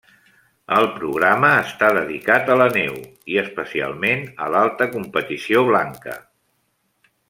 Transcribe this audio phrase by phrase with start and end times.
[0.77, 2.97] El programa està dedicat a la neu,
[3.35, 6.21] i especialment, a l'alta competició blanca.